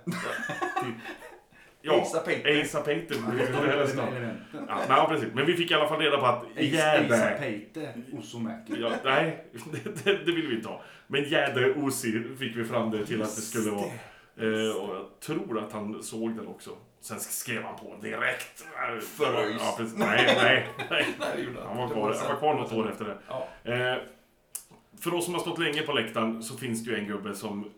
[0.84, 0.94] Typ.
[1.86, 2.02] Ja.
[2.02, 2.48] Asa Peter.
[4.08, 4.64] Elementen.
[4.68, 5.34] Ja, nej, precis.
[5.34, 7.50] Men vi fick i alla fall reda på att Jäder...
[8.12, 8.74] Osomäki.
[8.80, 10.82] Ja, nej, det, det, det vill vi inte ha.
[11.06, 13.86] Men Jäder Osi fick vi fram det till att det skulle vara.
[14.36, 16.70] Eh, och jag tror att han såg den också.
[17.00, 18.64] Sen skrev han på direkt.
[19.16, 19.50] För.
[19.58, 19.98] Ja, precis.
[19.98, 21.06] Nej, nej, nej.
[21.66, 23.18] Han var kvar, han var kvar något år efter det.
[23.72, 23.98] Eh,
[25.00, 27.70] för oss som har stått länge på läktaren så finns det ju en gubbe som...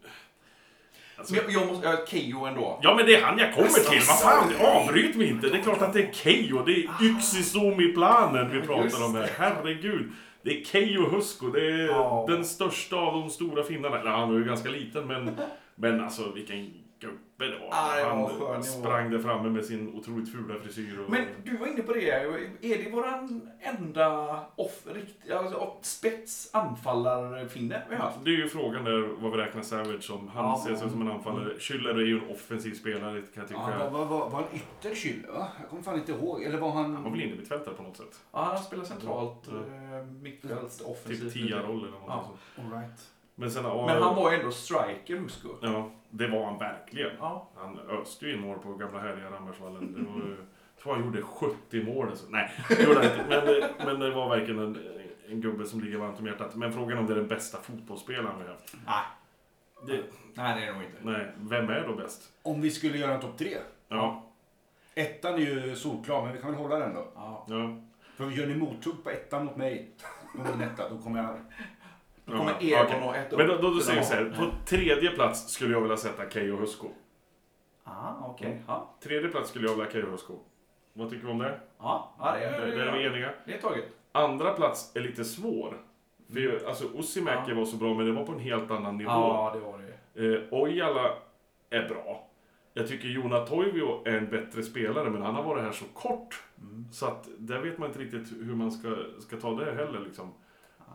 [1.19, 2.79] Alltså, Men jag, jag måste, jag Keyyo ändå.
[2.83, 5.49] Ja men det är han jag kommer till, vad fan, avbryt mig inte!
[5.49, 9.31] Det är klart att det är Keijo, det är Yxisumi-planen vi pratar om här.
[9.39, 10.13] Herregud!
[10.43, 12.25] Det är Keijo Husko, det är Ja.
[12.29, 14.01] den största av de stora finnarna.
[14.01, 15.37] Eller han var ju ganska liten men,
[15.75, 16.71] men alltså vilken
[17.01, 17.69] gubbe det var.
[17.71, 18.63] Ja, det var han skön nivå.
[18.63, 21.01] sprang där framme med sin otroligt fula frisyr.
[21.01, 26.51] Och, Men du var inne på det, är det våran enda off, rikt, alltså, spets
[26.55, 28.25] anfallarfinne vi har haft?
[28.25, 30.29] Det är ju frågan där vad vi räknar Savage som.
[30.29, 30.65] Han Ja.
[30.67, 31.55] ser sig som en anfallare.
[31.59, 33.61] Schüller är ju en offensiv spelare kan jag tycka.
[33.81, 35.49] Ja, var, var, var han ytterkylle va?
[35.61, 36.43] Jag kommer fan inte ihåg.
[36.43, 36.95] Eller var han...
[36.95, 38.21] Han var väl innermittfältare på något sätt.
[38.33, 39.97] Ja, han spelar centralt, Ja.
[39.99, 41.33] eh, mittfält, offensivt.
[41.35, 42.25] Typ tia-roll eller något Ja.
[42.57, 42.73] sånt.
[42.73, 43.01] All right.
[43.39, 45.49] Men, sen, Men han var ju ändå striker, Husko.
[45.63, 47.11] Ja, det var han verkligen.
[47.21, 47.49] Ja.
[47.57, 49.93] Han öste ju in mål på gamla härliga Rambergsvallen.
[49.93, 50.37] Det var ju,
[50.75, 52.09] jag tror han gjorde 70 mål.
[52.09, 52.27] Alltså.
[52.29, 53.75] Nej, det gjorde han inte.
[53.79, 54.79] Men, men det var verkligen en,
[55.29, 56.55] en gubbe som ligger varmt om hjärtat.
[56.55, 58.77] Men frågan om det är den bästa fotbollsspelaren vi har haft.
[58.87, 59.05] Nej.
[59.87, 60.03] Det,
[60.35, 60.99] Nej, det är det nog inte.
[61.03, 62.33] nej, vem är då bäst?
[62.43, 63.57] Om vi skulle göra en topp tre.
[63.89, 64.23] Ja,
[64.95, 67.09] Ettan är ju solklar, men vi kan väl hålla den då.
[67.15, 67.45] Ja.
[67.49, 67.77] ja.
[68.17, 69.91] För gör ni mothugg på ettan mot mig,
[70.33, 71.37] på min etta, då kommer jag...
[72.27, 73.39] Då kommer ja, Egon och ett upp.
[73.39, 74.35] Men då, då, då säger vi så här.
[74.39, 76.89] På tredje plats skulle jag vilja sätta Keijo Husko.
[77.85, 78.63] Ah, okej.
[78.67, 78.95] Ja.
[79.03, 80.33] Tredje plats skulle jag vilja ha Keijo Husko.
[80.93, 81.61] Vad tycker vi om det?
[81.79, 83.31] Ja, ja, det är, vi eniga.
[83.47, 83.85] det är taget.
[84.13, 85.77] Andra plats är lite svår.
[86.33, 87.55] För ju- alltså Usimäki Ja.
[87.55, 89.11] var så bra, men det var på en helt annan nivå.
[89.11, 90.35] Ja, det var det.
[90.37, 91.11] Eh, Ojala
[91.71, 92.23] är bra.
[92.75, 96.43] Jag tycker Jona Toivio är en bättre spelare, men han har varit här så kort.
[96.93, 100.01] Så att där vet man inte riktigt hur man ska, ska ta det heller.
[100.01, 100.33] Liksom.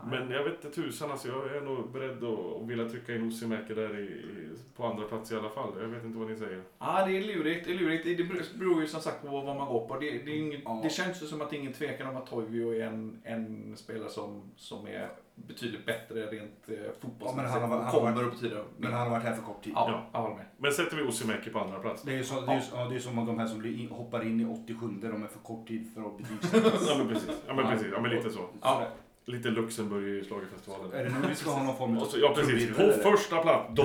[0.10, 3.28] Men jag vet inte tusan, alltså, jag är nog beredd att, att vilja trycka in
[3.28, 5.70] Usimäki där i, i, på andra plats i alla fall.
[5.82, 6.62] Jag vet inte vad ni säger.
[6.80, 7.66] Ja, det är lurigt.
[7.66, 8.06] Det, är lurigt.
[8.18, 8.24] det
[8.60, 10.00] beror- ju som sagt på vad man går på.
[10.00, 10.80] Det, det, är ingen, Ja.
[10.84, 13.78] det känns ju som att det är ingen tvekan om att Toivio är en, en
[13.78, 17.70] spelare som, som är betydligt bättre rent eh, Ja, men han fotbollsmässigt.
[17.70, 19.74] varit- kommer att betyda Men han har varit här för kort tid.
[19.76, 20.06] Ja, Ja.
[20.14, 20.46] jag håller med.
[20.58, 22.02] Men sätter vi Usimäki på andra plats.
[22.04, 23.90] Det är ju så, det är, ja, det är som de här som blir in,
[23.90, 26.88] hoppar in i 87 de är för kort tid för att betygsättas.
[26.90, 27.30] Ja men precis.
[27.48, 27.88] Ja men, precis.
[27.94, 28.40] Ja, men lite så.
[28.62, 28.88] Ja.
[29.25, 30.93] Lite Luxemburg i schlagerfestivalen.
[30.93, 33.38] Är det nu vi ska ha någon form av Och så, ja precis, på första
[33.38, 33.81] plats.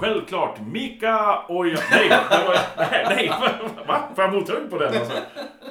[0.00, 1.78] Självklart Mika Oja...
[1.90, 2.08] Nej,
[2.76, 3.28] nej, nej,
[3.86, 4.08] va?
[4.14, 5.18] Får jag mothugg på den alltså?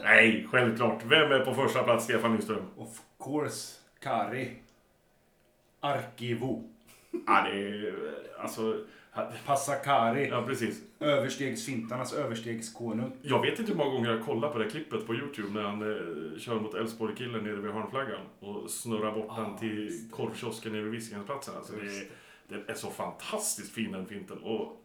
[0.04, 1.04] Nej, självklart.
[1.06, 2.66] Vem är på första plats, Stefan Nyström?
[2.78, 2.90] Of
[3.24, 4.52] course, Kari.
[5.82, 6.64] Arkivo.
[7.12, 7.94] Ja, det är...
[8.40, 8.84] Alltså...
[9.46, 10.28] Passakari.
[10.30, 10.82] Ja, precis.
[11.00, 13.12] Överstegsfintarnas överstegskonung.
[13.22, 15.82] Jag vet inte hur många gånger jag kollat på det klippet på Youtube när han
[15.82, 20.16] eh, kör mot Elfsborg-killen nere vid hörnflaggan och snurrar bort den Ah, till just det.
[20.16, 21.56] korvkiosken nere vid Viskingsplatsen.
[21.58, 22.04] Alltså, det, är,
[22.48, 24.38] den är så fantastiskt fin den finten.
[24.38, 24.84] Och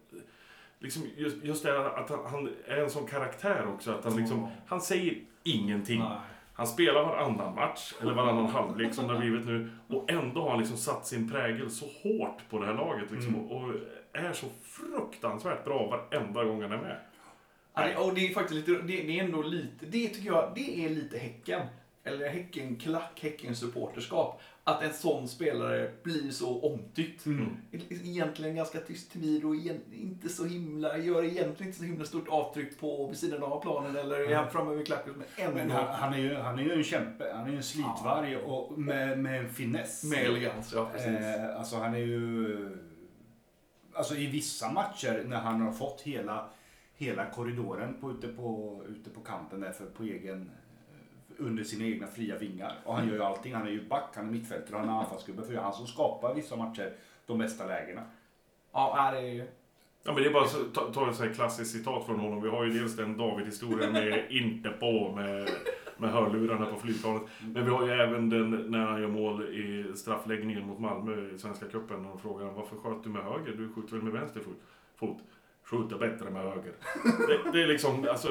[0.79, 3.91] liksom just, just det att han, han är en sån karaktär också.
[3.91, 5.99] Att han, liksom, han säger ingenting.
[5.99, 6.17] Nej.
[6.53, 9.69] Han spelar varannan match, eller varannan halvlek som det har blivit nu.
[9.87, 13.11] Och ändå har han liksom satt sin prägel så hårt på det här laget.
[13.11, 13.47] Liksom, Mm.
[13.47, 13.73] och,
[14.15, 16.97] är så fruktansvärt bra varenda gång han är med.
[17.73, 20.51] Ja, det, och det är faktiskt lite, det, det är ändå lite, det tycker jag,
[20.55, 21.61] det är lite Häcken.
[22.03, 24.41] Eller Häcken-klack, Häcken-supporterskap.
[24.63, 27.25] Att en sån spelare blir så omtyckt.
[27.25, 27.57] Mm.
[27.89, 29.55] Egentligen ganska tyst, timid och
[29.91, 33.95] inte så himla, gör egentligen inte så himla stort avtryck på vid sidan av planen
[33.95, 35.13] eller är han framme vid klacken.
[35.37, 37.33] Men Men ändå han, han, är ju, han är ju en kämpe.
[37.33, 40.03] Han är ju en slitvarg och med, med en finess.
[40.03, 41.07] med elegans, ja precis.
[41.07, 42.77] Eh, alltså han är ju...
[43.93, 46.49] Alltså i vissa matcher när han har fått hela,
[46.95, 50.51] hela korridoren på, ute, på, ute på kanten där för, på egen,
[51.37, 52.75] under sina egna fria vingar.
[52.83, 53.53] Och han gör ju allting.
[53.53, 55.43] Han är ju back, han är mittfältare och han är anfallsgubbe.
[55.43, 56.93] För det är han som skapar vissa matcher
[57.25, 58.01] de bästa lägena.
[58.71, 59.47] Ja, det är
[60.05, 62.41] Ja, men det är bara att ta, ta ett så här klassiskt citat från honom.
[62.41, 65.49] Vi har ju dels den David-historien med inte på med,
[65.97, 67.21] med hörlurarna på flygplanet.
[67.53, 71.37] Men vi har ju även den när han gör mål i straffläggningen mot Malmö i
[71.37, 72.05] Svenska cupen.
[72.05, 73.53] Och frågar han, varför sköt du med höger?
[73.57, 74.41] Du skjuter väl med vänster
[74.95, 75.17] fot?
[75.63, 75.81] Fot.
[75.81, 76.73] Skjuter bättre med höger.
[77.27, 78.27] Det, det är liksom, alltså,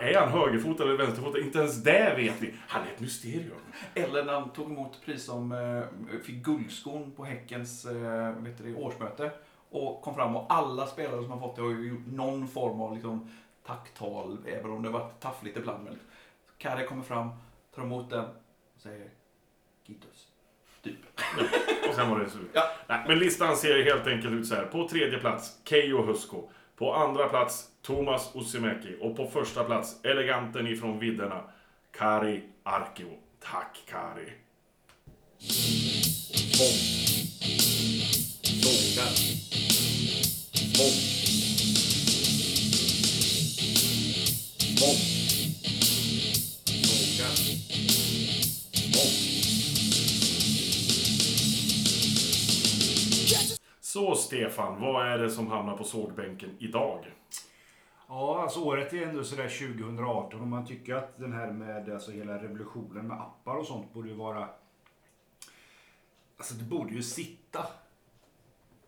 [0.00, 1.38] är han högerfotad eller vänsterfotad?
[1.38, 2.54] Inte ens det vet vi.
[2.68, 3.58] Han är ett mysterium.
[3.94, 8.74] Eller när han tog emot pris som eh, fick guldskon på Häckens eh, vet du
[8.74, 9.30] årsmöte.
[9.70, 12.80] Och kom fram och alla spelare som har fått det har ju gjort någon form
[12.80, 13.30] av liksom,
[13.66, 15.84] tacktal, även om det har varit taffligt ibland.
[15.84, 15.98] Men
[16.58, 17.28] Kari kommer fram,
[17.74, 18.24] tar emot den
[18.74, 19.10] och säger
[19.86, 20.28] Gitus.
[20.82, 20.98] Typ.
[21.88, 22.50] Och sen var det slut.
[22.52, 22.62] Ja.
[22.86, 24.64] Nej, men listan ser helt enkelt ut så här.
[24.64, 26.50] På tredje plats, Keijo Husko.
[26.78, 31.42] På andra plats, Thomas Osimeki Och på första plats, eleganten ifrån vidderna,
[31.98, 33.10] Kari Arkio.
[33.40, 34.32] Tack Kari.
[36.56, 36.78] Tvång.
[44.78, 45.17] Sågar.
[53.98, 57.06] Så Stefan, vad är det som hamnar på sågbänken idag?
[58.08, 62.10] Ja, alltså året är ändå sådär 2018 och man tycker att den här med alltså
[62.10, 64.48] hela revolutionen med appar och sånt borde ju vara...
[66.36, 67.66] Alltså det borde ju sitta.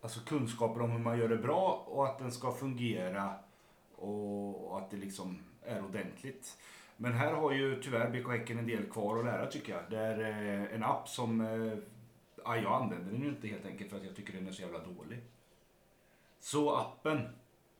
[0.01, 3.35] Alltså kunskaper om hur man gör det bra och att den ska fungera
[3.97, 6.59] och, att det liksom är ordentligt.
[6.97, 9.83] Men här har ju tyvärr BK Häcken en del kvar att lära tycker jag.
[9.91, 11.41] Det är eh, en app som...
[11.41, 11.79] Eh,
[12.45, 14.63] Ja, jag använder den ju inte helt enkelt för att jag tycker den är så
[14.63, 15.21] jävla dålig.
[16.41, 17.29] Så appen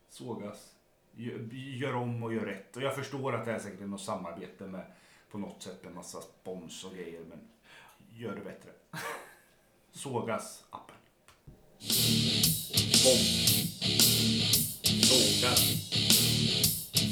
[0.09, 0.75] sågas
[1.15, 2.77] gör, om och gör rätt.
[2.77, 4.85] Och jag förstår att det är säkert något samarbete med
[5.31, 7.21] på något sätt en massa spons och grejer.
[7.29, 7.39] Men
[8.09, 8.71] gör det bättre.
[9.91, 10.95] Sågas appen.
[13.01, 13.21] Tvång.
[15.01, 15.61] Sågas.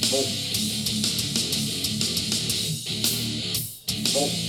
[0.10, 0.26] Tvång.
[4.06, 4.49] Tvång.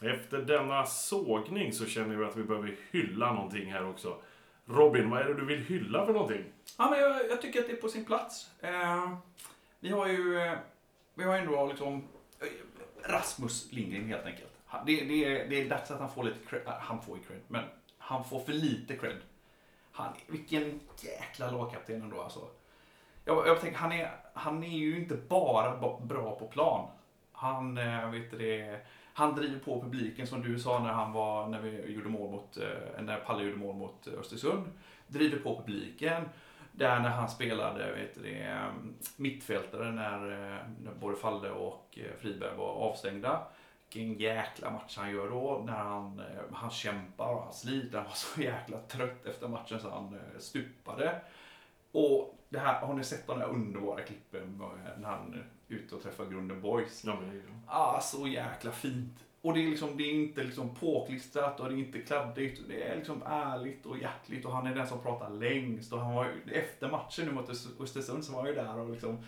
[0.00, 4.16] Efter denna sågning så känner vi att vi behöver hylla någonting här också.
[4.64, 6.44] Robin, vad är det du vill hylla för någonting?
[6.78, 8.50] Ja, men jag, jag tycker att det är på sin plats.
[8.60, 9.16] Eh,
[9.80, 10.58] vi har ju eh,
[11.14, 12.08] vi har ändå liksom
[12.40, 14.50] eh, Rasmus Lindgren helt enkelt.
[14.86, 16.62] Det, det, är, det är dags att han får lite cred.
[16.66, 17.64] Eh, han får ju cred, men
[17.98, 19.16] han får för lite cred.
[19.92, 22.48] Han, vilken jäkla lagkapten ändå alltså.
[23.24, 26.90] Jag, jag tänker, han är, han är ju inte bara bra på plan.
[27.32, 27.74] Han,
[28.12, 28.80] vet du det,
[29.14, 32.56] han driver på publiken som du sa när han var, när vi gjorde mål mot,
[32.56, 34.66] eh, när Palle gjorde mål mot eh, Östersund.
[35.06, 36.28] Driver på publiken.
[36.72, 38.66] Där när han spelade eh, vet du det,
[39.16, 40.18] mittfältare när,
[40.84, 43.42] när både Falle och Friberg var avstängda.
[43.92, 47.98] Vilken jäkla match han gör då när han, han kämpar och han sliter.
[47.98, 51.20] Han var så jäkla trött efter matchen så han stupade.
[51.92, 54.60] Och det här, har ni sett de där underbara klippen
[54.98, 57.02] när han är ute och träffar Grunden Boys?
[57.06, 59.18] Ja, men, Ah, så jäkla fint.
[59.42, 62.60] Och det är, liksom, det är inte liksom påklistrat och det är inte kladdigt.
[62.68, 65.92] Det är liksom ärligt och hjärtligt och han är den som pratar längst.
[65.92, 68.78] Och han var, ju- efter matchen nu mot Öster- Östersund så var han ju där
[68.78, 69.18] och, liksom,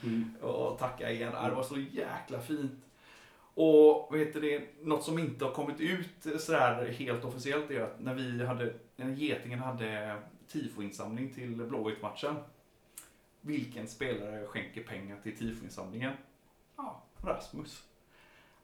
[0.41, 1.33] och tackade igen.
[1.37, 2.85] Ah, Det var så jäkla fint.
[3.55, 8.01] Och vet du det, något som inte har kommit ut sådär helt officiellt är att
[8.01, 10.17] när vi hade, när Getingen hade
[10.49, 12.35] tifoinsamling till Blåvitt-matchen.
[13.45, 16.13] Vilken spelare skänker pengar till tifoinsamlingen?
[16.77, 17.83] Ja, Rasmus.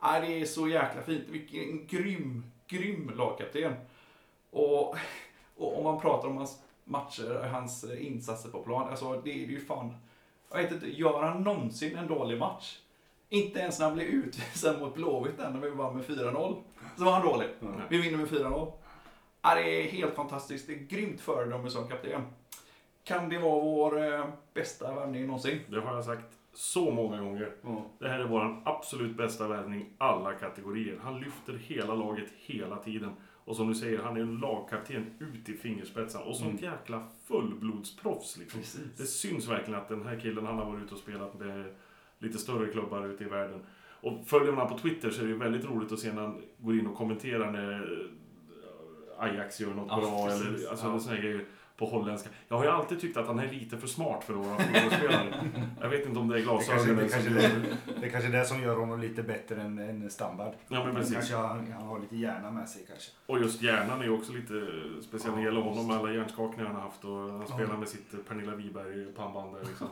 [0.00, 1.28] Ja, det är så jäkla fint.
[1.28, 3.74] Vilken grym, grym lagkapten.
[4.50, 4.96] Och,
[5.56, 8.88] och om man pratar om hans matcher, hans insatser på plan.
[8.88, 9.96] Alltså det är ju fan...
[10.50, 12.78] Jag vet inte, gör han någonsin en dålig match?
[13.28, 16.62] Inte ens när han blev utvisad mot Blåvitt när vi vann med 4-0.
[16.96, 17.48] Så var han dålig.
[17.88, 18.72] Vi vinner med 4-0.
[19.42, 20.66] Ja, det är helt fantastiskt.
[20.66, 22.22] Det är grymt föredöme som kapten.
[23.08, 25.58] Kan det vara vår eh, bästa värvning någonsin?
[25.68, 27.52] det har jag sagt så många gånger.
[27.98, 30.98] Det här är vår absolut bästa värvning alla kategorier.
[31.02, 33.10] Han lyfter hela laget hela tiden.
[33.44, 36.24] Och som du säger, han är en lagkapten ut i fingerspetsarna.
[36.24, 38.60] Och sånt jäkla fullblodsproffs liksom.
[38.60, 38.96] Precis.
[38.96, 41.74] Det syns verkligen att den här killen, han har varit ute och spelat med
[42.18, 43.60] lite större klubbar ute i världen.
[44.00, 46.78] Och följer man på Twitter så är det väldigt roligt att se när han går
[46.78, 48.08] in och kommenterar när
[49.18, 50.46] Ajax gör något Ja, bra precis.
[50.46, 51.14] eller alltså, Ja.
[51.16, 51.44] här grejer
[51.78, 52.30] på holländska.
[52.48, 55.50] Jag har ju alltid tyckt att han är lite för smart för att vara fotbollsspelare.
[55.80, 57.62] Jag vet inte om det är Det kanske, glasögonen det, kanske som...
[57.62, 60.52] det, det är kanske det som gör honom lite bättre än, än standard.
[60.52, 61.14] Ja, men Han precis.
[61.14, 63.10] kanske har, han har lite hjärna med sig kanske.
[63.26, 64.66] Och just hjärnan är ju också lite
[65.02, 68.28] speciell det gäller honom med alla hjärnskakningar han har haft och han spelar med sitt
[68.28, 69.88] Pernilla Wiberg pannband där liksom.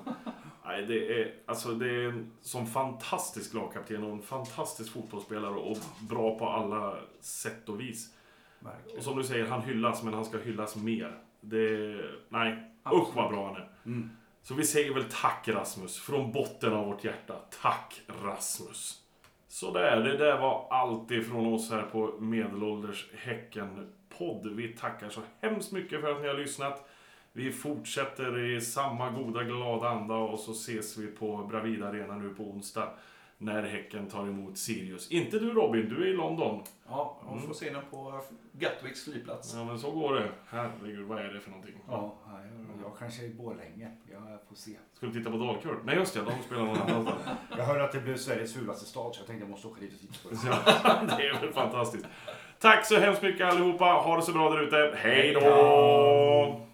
[0.67, 5.79] Nej, det är, alltså det är en som fantastisk lagkapten och en fantastisk fotbollsspelare och
[6.01, 8.15] bra på alla sätt och vis.
[8.61, 8.99] Verkligen.
[8.99, 11.19] Och som du säger, han hyllas men han ska hyllas mer.
[11.51, 11.97] Det,
[12.29, 13.09] nej, Absolut.
[13.09, 13.69] usch vad bra han är.
[13.87, 14.11] Mm.
[14.43, 17.35] Så vi säger väl tack Rasmus, från botten av vårt hjärta.
[17.63, 19.03] Tack Rasmus.
[19.49, 24.47] Så där, det där var allt ifrån oss här på Medelålders Häcken-podd.
[24.47, 26.89] Vi tackar så hemskt mycket för att ni har lyssnat.
[27.33, 32.35] Vi fortsätter i samma goda, glada anda och så ses vi på Bravida Arena nu
[32.35, 32.91] på onsdag.
[33.39, 35.11] När Häcken tar emot Sirius.
[35.11, 36.63] Inte du Robin, du är i London.
[36.89, 38.21] Ja, man får se den på
[38.53, 39.55] Gatwicks flygplats.
[39.55, 40.29] Ja men så går det.
[40.49, 41.75] Herregud, vad är det för någonting?
[41.89, 43.91] Ja, jag, jag kanske är i Borlänge.
[44.13, 44.71] Jag får se.
[44.95, 45.77] Ska du titta på Dalkurd?
[45.85, 47.21] Nej just det, de spelar någon annanstans.
[47.59, 49.93] Jag hörde att det blev Sveriges fulaste stad så jag tänkte jag måste åka dit
[49.95, 50.41] och titta på det.
[51.09, 52.07] Ja, det är väl fantastiskt.
[52.59, 53.85] Tack så hemskt mycket allihopa.
[53.85, 54.95] Ha det så bra där ute.
[54.97, 56.66] Hej då!